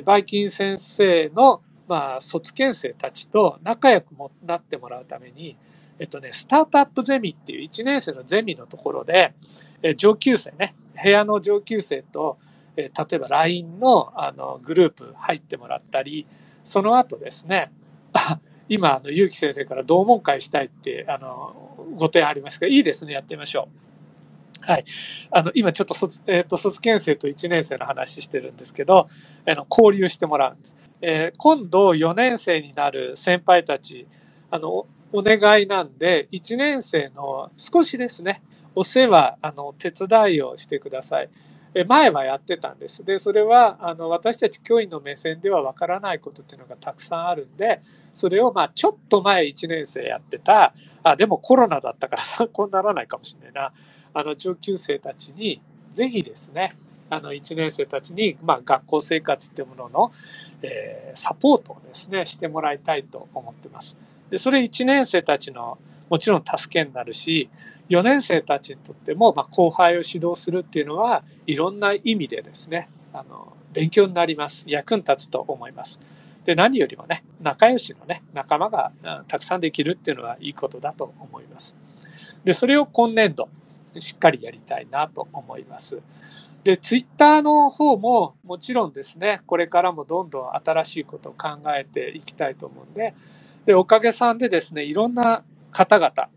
[0.04, 5.56] バイキン先生のまあ卒検生たちと仲良くもなってもらうために、
[6.00, 9.34] えっとね、スタートアップゼミっていう1年生のゼミのところで、
[9.82, 12.38] え上級生ね、部屋の上級生と、
[12.76, 16.28] え例えば LINE のあのグループ入ってもらったり、
[16.64, 17.72] その後ですね、
[18.70, 23.87] 今、あの、ゆうき先生から同門会したいって、あの、ご提案ありますが、いいですね、やってみましょう。
[24.68, 24.86] はい。
[25.32, 29.08] あの、今ちょっと卒、えっ、ー、と、卒検生と1年生の話してるんですけど、
[29.48, 30.78] あの、交流してもらうんです。
[31.02, 34.06] えー、今度4年生になる先輩たち、
[34.52, 38.42] あの、お願いなんで、1年生の少しですね、
[38.76, 41.30] お世話、あの、手伝いをしてください。
[41.74, 43.06] え前はやってたんです。
[43.06, 47.82] で、それは、あの、私たち教員の目線ではわからないことっていうのがたくさんあるんで、
[48.14, 53.74] それをまあちょっと前1年生やってた、あ、でもコロナだったから参考にならないかもしれないな、
[54.18, 56.74] あの上級生たちに、ぜひですね、
[57.08, 60.12] あの1年生たちに、まあ、学校生活っていうものの、
[60.64, 63.96] えー、サポートをですね、してもらいたいと思ってます。
[64.32, 65.78] で、それ1年生たちの
[66.10, 67.48] もちろん助けになるし、
[67.90, 74.66] 4年生たちにとっても、まあ、後輩を指導するっていうのは、いろんな意味でですね、あの、勉強になります。
[74.68, 76.02] 役に立つと思います。
[76.44, 78.92] で、何よりもね、仲良しのね、仲間が
[79.28, 81.78] たくさんできるっていうのはいいことだと思います。
[82.44, 83.50] で、それを今年度、
[83.98, 86.02] しっかりやりたいなと思います。
[86.64, 93.14] で、ツイッターの方ももちろんですね、これからもどんどん新しいことを考えていきたいと思うんで、
[93.66, 96.30] で、おかげさんでですね、いろんな方々、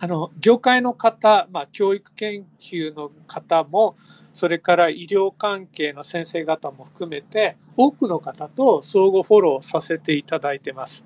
[0.00, 3.96] あの、業界の方、まあ、教育研究の方も、
[4.32, 11.04] それから医療関係の先生方も含めて、多くの方と相互フォローさせていただいてます。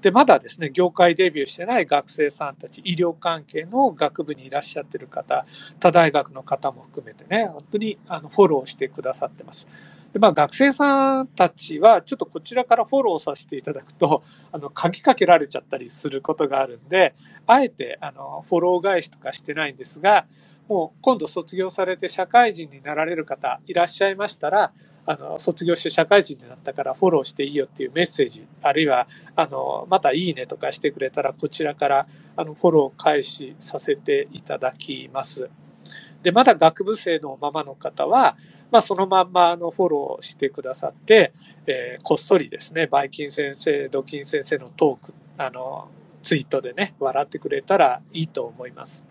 [0.00, 5.44] で、まだですね、業界デビューしてない学生さんたち、医療関係の学部にいらっしゃってる方、
[5.80, 9.66] 他大学の方も含めてね、本当にあのフォローしてくださってます。
[10.12, 17.14] で、まあ学生さんたちは、ちょっとこちらからフォローさせていただくと、あの、鍵かけられちゃったりすることがあるんで、
[17.46, 20.26] あえて、あの、フォロー返しとかしてないんですが、
[20.68, 24.72] もう今度卒業されて社会人になられる方いらっしゃいましたら、
[25.10, 35.48] あの、卒業して社会人になったからフォローしていいよっていうメッセージ、あるいは、あの、またいいねとかしてくれたら、こちらから、あの、フォロー開始させていただきます。
[36.22, 38.36] で、まだ学部生のままの方は、
[38.70, 41.32] まあ、そのまんまあのフォローしてくださって、
[41.66, 45.88] えー、こっそりですね、バイキン先生、ドキン先生のトーク、あの、
[46.20, 49.06] ツイートでね、笑ってくれたらいいと思います。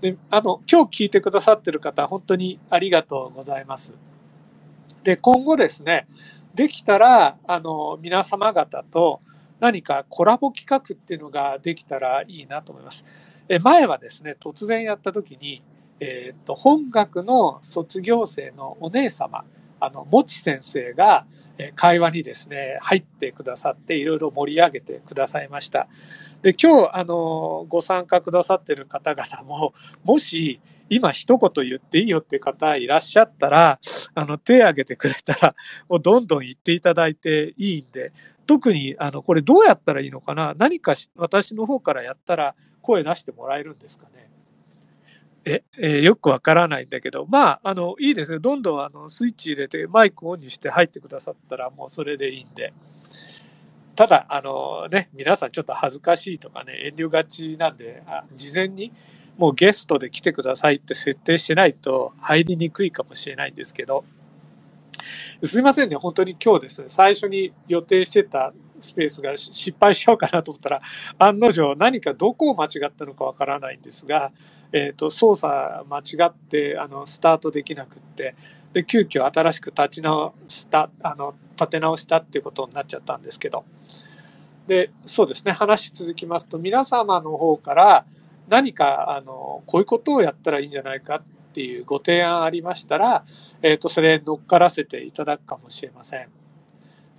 [0.00, 3.94] で、あの、今日聞いてくださってる方、本当にありがとうございます。
[5.02, 6.06] で、今後ですね、
[6.54, 9.20] できたら、あの、皆様方と
[9.60, 13.04] 何かコラボ企画っていうのができたらいいなと思います。
[13.48, 15.62] え前はですね、突然やった時に、
[16.00, 19.44] えっ、と、本学の卒業生のお姉様、
[19.80, 21.26] あの、もち先生が、
[21.76, 25.86] 会話にですね、入ってくださって、いろいろ盛り上げてくださいました。
[26.42, 33.78] で、今日、あの、ご参加くださってる方々も、もし、今一言言っていいよっていう方いらっしゃったら、
[34.14, 35.54] あの、手挙げてくれたら、
[35.88, 38.12] もうどんどん言っていただいていいんで、
[38.46, 44.28] 特に、あの、これどうやったらいいのかな何か私の方からやったら声出してもらえるんですかね
[45.44, 48.38] え、えー、よくわからないんだけど、まあ、あの、いいですね。
[48.38, 52.72] どんどんあの、スイッチ入れてマイクオンにして入ってくださったらもうそれでいいんで。
[53.94, 58.02] ただ、あのね、皆さんちょっと恥ずかしいとかね、遠慮がちなんで、
[58.34, 58.92] 事前に
[59.36, 64.04] もうゲストで来てくださいって設定してないと入りにくいかもしれないんですけど、
[65.42, 70.80] すいませんね、本当に今日ですね、最初に予定してたスペースが失敗しようかなと思ったら、
[71.18, 74.32] 案の定何かどこを間違ったのかわからないんですが、
[74.72, 75.52] えっ、ー、と、操作
[75.88, 78.34] 間違って、あの、スタートできなくって、
[78.72, 83.64] で、急遽新しく立ち直した、あの、立て直したっていうことになっちゃったんですけど。
[84.66, 88.04] で、そうですね、話続きますと、皆様の方から
[88.48, 91.22] 何か、あの、こういうことをやったらいいんじゃないかっ
[91.52, 93.24] ていうご提案ありましたら、
[93.62, 96.28] えっ、ー、と、それ乗っからせていただくかもしれません。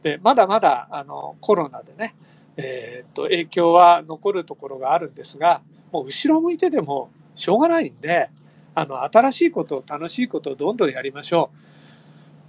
[0.01, 2.15] で、まだまだ、あの、コロナでね、
[2.57, 8.29] えっ、ー、と、影響は残るところがあるんですが、もう後ろ向いてでもしょうがないんで、
[8.75, 11.57] あの、新しいことを楽しいことをどんどんやりましょう。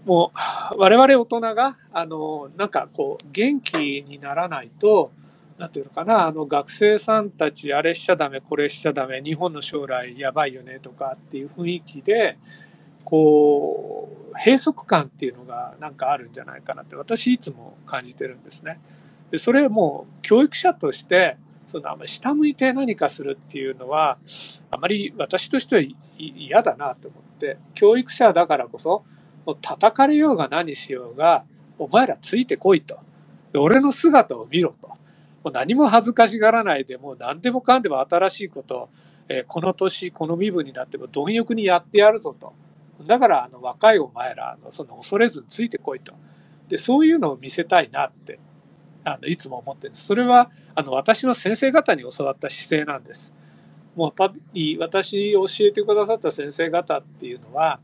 [0.05, 0.33] も
[0.75, 5.13] う、我々大人が、あの、なんかこう、元気にならないと、
[5.59, 12.39] なんていうのかな、あの学生さんたち、あれしちゃダメ、これしちゃダメ、日本の将来やばいよねとかっていう雰囲気で、
[13.05, 18.81] こう、閉塞感っていうのがなんかあるんじゃないかなって私いつも感じてるんですね。
[19.31, 21.37] で、それも教育者として、
[21.67, 24.19] そのあんまり下向いて何かするっていうのは、
[24.71, 25.83] あまり私としては
[26.19, 29.05] 嫌だなと思って、教育者だからこそ、
[29.47, 31.45] もう叩かれようが何しようが、
[31.79, 32.99] お前らついてこいと。
[33.57, 34.89] 俺の姿を見ろと。
[34.89, 34.95] も
[35.47, 38.89] う何も恥ずかしがらないで、もう何でもかんでも新しいこと、
[39.29, 42.55] えー、この年、この身分になっても貪欲にやってやるぞと。
[43.07, 46.15] だから、あの、若いお前ら、あの、その恐れずについてこいと。
[46.69, 48.39] で、そういうのを見せたいなって、
[49.05, 50.07] あの、いつも思ってるんです。
[50.07, 53.35] それは、あの、私の先生方に教わった姿勢なんです。
[53.97, 57.81] もう、やっぱり、私を教えてくださった先生方っていうのは、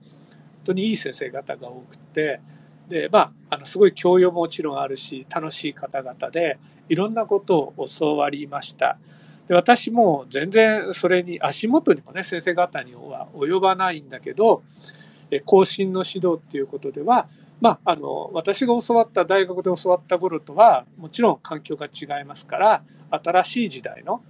[0.71, 2.41] 当にいい先生方が多くて、
[2.89, 8.99] で、まあ、あの、すごい教養ももちろんあるし、楽しい方々で、いろんなことを教わりました。
[9.47, 14.63] で私も全然それに足元にもね、先生方には及ばないんだけど、
[15.45, 17.29] 更新の指導っていうことでは、
[17.61, 24.23] まあ、あの、私が教わった大学で教わった頃とは、もちろん環境が違いますから、新しい時代の、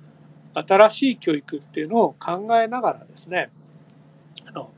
[0.54, 3.50] 新しい教育っていうのを考えながらですね、
[4.46, 4.70] あの、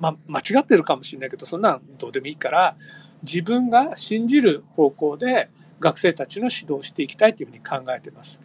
[0.00, 2.76] まあ、間違ってるかもしれないけど、そんなんどうでもいいから、
[3.22, 8.40] 自分が信じる方向で学生たちの指導をしていきたいというふうに考えています。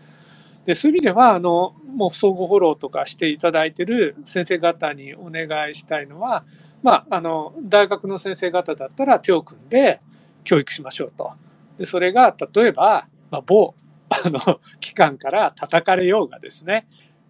[0.66, 6.44] で、そういう意味では、あの、もう相互フォローとかしていただいている先生方にお願いしたいのは、
[6.82, 10.00] まあ、あの、大学の先生方だったら手を組んで
[10.44, 11.34] 教育しましょうと。
[11.78, 13.76] で、それが、例えば、まあ、某、
[14.10, 14.40] あの、
[14.80, 16.88] 機関から叩かれようがですね、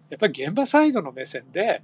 [0.08, 1.82] やっぱり現場サイドの目線で、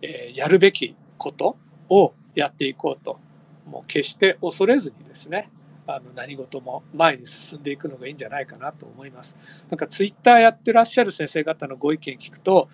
[0.00, 1.56] えー、やるべきこと
[1.88, 3.18] をやっていこうと。
[3.66, 5.50] もう決して恐れずにですね、
[5.86, 9.38] あの何事も前に進んでいくのがいいんじゃないかなと思います。
[9.70, 12.68] なんかツイッターやってらっしゃる先生方のご意見聞くと、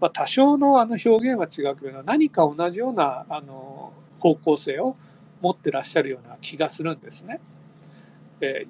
[0.00, 4.96] まあ、多少のあの表現は違うけど、何か同じようなあの方向性を
[5.40, 7.40] 持ってらっしゃるような気がするんですね。
[8.40, 8.68] えー、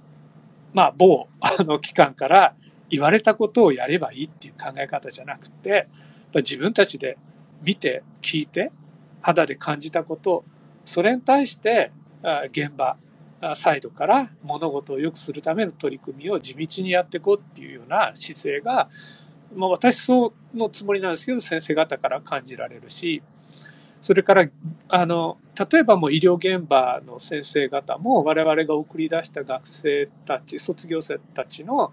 [0.75, 2.55] まあ、某あの機関から
[2.91, 5.89] 言われたことをやればいいっていう考え方じゃなくて、
[6.35, 7.17] 自分たちで
[7.65, 8.73] 見て、聞いて、
[9.23, 10.45] 肌で感じたこと、
[10.85, 11.93] それに対して
[12.51, 12.97] 現場、
[13.55, 18.89] サイドから物事を良くするための取り組みを地道にやっていこうっていうような姿勢が、
[19.55, 23.23] まあ、私そのつもりなんですけど先生方から感じられるし
[24.01, 24.47] それから
[24.89, 25.39] あの
[25.71, 31.93] 例えばもう医療現場の先生方も我々が送り出した学生たち卒業生たちの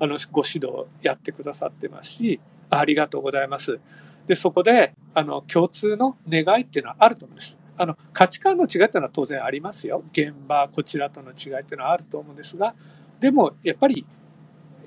[0.00, 3.78] あのご指導をやってくださってますしありがとうございます。
[4.26, 7.58] でそこであの共通の願いっていうのはあると思うんです。
[7.76, 10.04] あの、価値観の違いっていうのは当然ありますよ。
[10.12, 12.74] 現場、こちらとの違いっていうのはあると思うんですが、
[13.18, 14.06] でも、やっぱり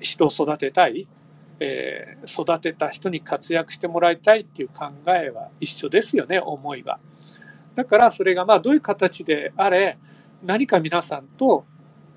[0.00, 1.06] 人を育てたい、
[1.60, 6.98] えー、育てた人に活躍してもらいたいっていう考えは一緒ですよね、思いは。
[7.74, 9.98] だからそれがまあどういう形であれ、
[10.42, 11.64] 何か皆さんと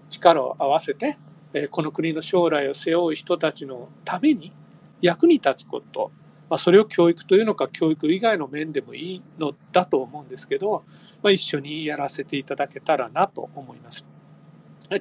[0.10, 1.18] 力を合わせて、
[1.54, 4.54] え、この国の将来を背負う人たちのために
[5.02, 6.12] 役に立つこと、
[6.52, 10.84] まあ、それを教育というのか教育以外の面でもいいのだと思うんですけど、
[11.24, 14.06] まあ、一緒にやらせていただけたらなと思います。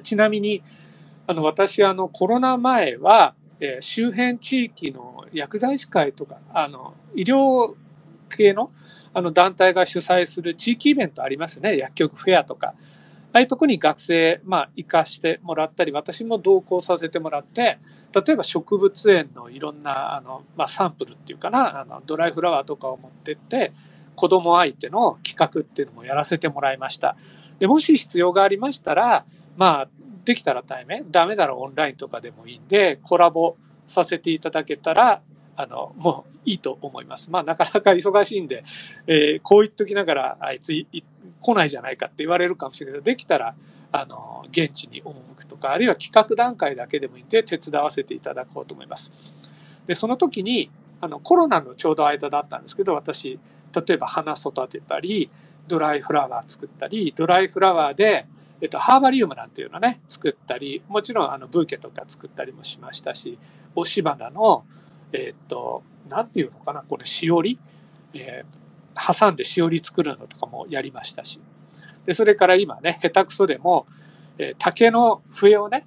[0.01, 0.63] ちなみに、
[1.27, 7.75] あの、私、あの、コロナ前は、えー、周辺地域の薬剤師会とか、あの、医療
[8.29, 8.71] 系の、
[9.13, 11.77] あの、団体が主催する地域イベントありますね。
[11.77, 12.67] 薬局フェアとか。
[13.33, 17.77] ああいうとこに学生、まあ、行かしてもらったり、私も同行させてもらって、
[18.13, 23.73] 例えば植物園のいろんな、あの、まあ、サンプルっていうかな、あの、ドライフラワーとかを持ってって、
[24.15, 27.15] 子供相手の企画っていうのもやらせてもらいました。
[27.59, 29.89] で、もし必要がありましたら、まあ、
[30.25, 33.55] できたら対面、ダメならオンラインとかでもいいんで、コラボ
[33.85, 35.21] させていただけたら、
[35.55, 37.31] あの、もういいと思います。
[37.31, 38.63] まあ、なかなか忙しいんで、
[39.07, 40.73] えー、こう言っときながら、あいつ
[41.41, 43.55] 来ないじゃないかって言われるかもしれないけど、できたら、
[43.91, 49.11] あの、現地に赴くとか、あるいは企画段階だけでもいいんで、手伝わせていただこうと思います。
[49.85, 50.71] で、その時に、
[51.01, 53.39] あの、コロナのちょうど間だったんですけど、私、
[53.75, 55.29] 例えば花育てたり、
[55.67, 58.27] ドライフラワー作ったり、ドライフラワーで、
[58.61, 63.37] えっと、ハーバリウムなんていうのね、作ったり、もちろん、あの、ブーケとか作ったりもしましたし、
[63.75, 64.65] 押し花の、
[65.11, 67.57] えっと、なんていうのかな、これ、しおり、
[68.13, 71.41] えー、挟んでしおり作るのとかもやりましたし。
[72.05, 73.85] で、それから今ね、下手くそでも、
[74.37, 75.85] えー、竹の笛をね、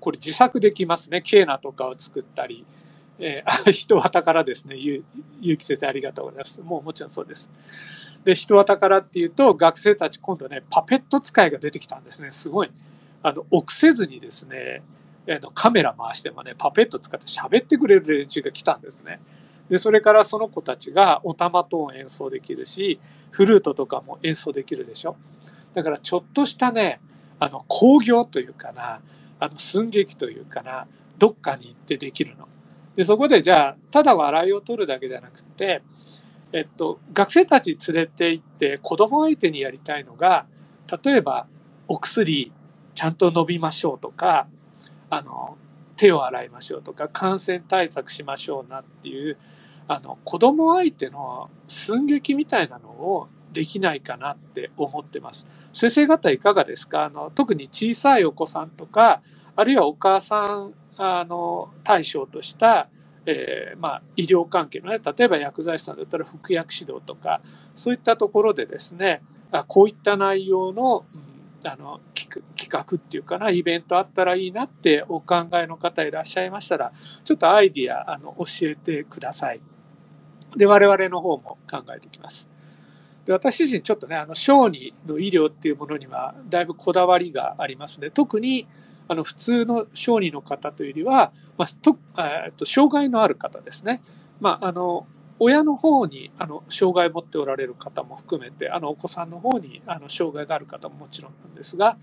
[0.00, 1.22] これ自作できますね。
[1.22, 2.66] ケーナとかを作ったり、
[3.18, 4.76] えー、 人は宝ですね。
[4.76, 5.04] ゆ
[5.40, 6.60] ゆうき先生ありがとうございます。
[6.62, 7.50] もうもちろんそうです。
[8.24, 12.30] で、人は宝っていうと、学生たち今度ね、パペット使いが出てきたんですね。
[12.30, 12.70] すごい。
[13.22, 14.82] あの、臆せずにですね、
[15.28, 19.20] あのカメラ回してもね、パペット使って喋ってくれる連中が来たんですね。
[19.70, 22.98] で、それからその子たちがお玉と演奏できるし、
[23.30, 25.16] フルートとかも演奏できるでしょ。
[25.74, 27.00] だからちょっとしたね、
[27.38, 29.00] あの、工業というかな、
[29.40, 30.86] あの、寸劇というかな、
[31.18, 32.48] どっかに行ってできるの。
[32.96, 35.82] で、そこでじゃあ、ただ笑いを取るだけじゃなくて、
[36.52, 40.46] えっと、学生たち連れて行って子供相手にやりたいのが、
[41.04, 41.48] 例えば、
[41.88, 42.52] お薬
[42.94, 44.46] ちゃんと飲みましょうとか、
[45.10, 45.58] あの、
[45.96, 49.36] 手を洗いましょうとか、感染対策しましょうなっていう、
[49.88, 55.46] あの、子供相手の寸劇みたいなのをできないかなって思ってます。
[55.72, 57.04] 先生方いかがですか？
[57.04, 59.22] あの、特に小さいお子さんとか、
[59.56, 62.88] あるいはお母さん、あの、対象とした、
[63.26, 67.40] えー、まあ、医療関係のね、例えば薬剤師さんだったら服薬指導とか、
[67.74, 76.92] そういったところでですね、あこういった内容の、うん、あの、企画っていうかな、イベントあったらいいなってお考えの方いらっしゃいましたら、
[77.24, 79.60] ちょっとアイディア、あの、教えてください。
[80.56, 82.48] で、我々の方も考えていきます。
[83.24, 88.10] で、私自身ちょっとね、あの、小児の医療っていうものには、だいぶこだわりがありますね。
[88.10, 88.66] 特に、
[89.08, 94.02] あの、普通の小児の方というよりは、まあ、と、えっと、障害のある方ですね。
[94.40, 95.06] まあ、あの、
[95.38, 101.96] 親の方に、あの、障害を持っておられる方も含めて、あの、お子さんの方に、あの、障害がある方ももちろんなんですが、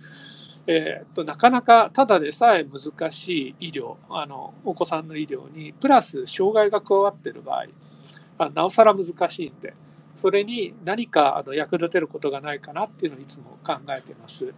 [0.67, 9.73] えっと、なかなかただでさえ難しい医療、あの、お子さんの医療に、プラス障害が加わっている場合、なおさら難しいんで、
[10.15, 14.53] それに何かあの役立てることがないかなっていうのをいつも考えています。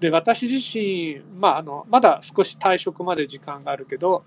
[0.00, 4.24] で、私自身、まあ、あの、まだ少し退職まで時間があるけど、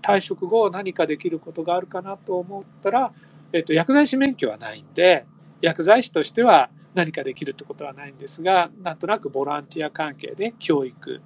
[0.00, 3.12] 退職後何かできることがあるかなと思ったら、
[3.52, 5.26] えっと、薬剤師免許はないんで、
[5.60, 11.20] 薬剤師としては何かできるってことはないんですが、なんとなくボランティア関係で教育、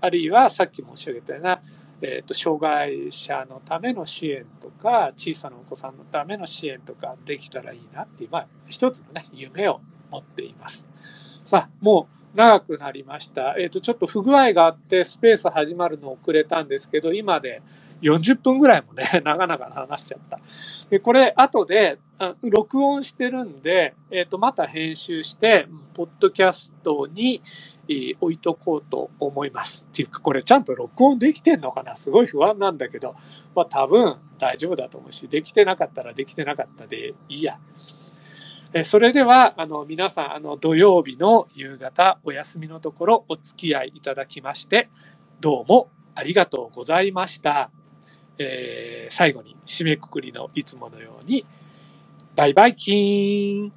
[0.00, 1.60] あるいはさっき申し上げたような、
[2.02, 9.80] えっ、と、障害者のための支援とか、小さなお子さんのための支援とかできたらいいなっていう、まあ、一つのね、夢を
[10.10, 10.86] 持っています。
[11.42, 13.54] さあ、もう長くなりました。
[13.58, 17.62] えっ、ー、と、ちょっと不具合があってスペース始まるの遅れたんですけど、今で
[18.02, 20.38] 40分ぐらいもね、 長々話しちゃった。
[20.90, 21.98] で、これ、後で、
[22.42, 27.40] 録音してるんで、えっ、ー、と、また編集して、ポッドキャストに、
[28.20, 29.88] 置いとこうと思います。
[29.90, 31.96] っていうか、これちゃんと録音できてんのかな？
[31.96, 33.14] すごい不安なんだけど、
[33.54, 37.58] まあ多分大丈夫だと思うし、できてなかったらできてなかったでいいや。
[38.72, 44.88] えそれでは、あの、皆さん、あの、土曜日の夕方、お休みのところ、お付き合いいただきまして、
[45.40, 47.70] どうもありがとうございました。
[48.38, 51.44] えー、最後に締めくくりのいつものように、
[52.36, 53.72] バイバイキーン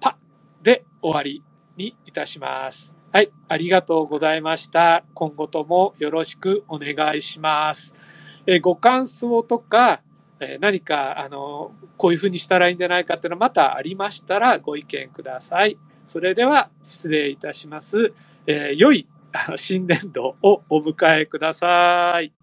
[0.00, 0.16] パ
[0.62, 1.42] で終わり
[1.76, 2.94] にいたします。
[3.12, 5.04] はい、ありがとうございました。
[5.14, 7.94] 今後ともよろしくお願いします。
[8.46, 10.00] えー、ご感想とか、
[10.40, 15.78] え何か、あの、こういうふうにしたらいいんじゃないかっていうのまたありましたらご意見ください。
[16.04, 18.12] それでは失礼いたします。
[18.46, 19.06] えー、良い
[19.56, 22.37] 新年度をお迎えください。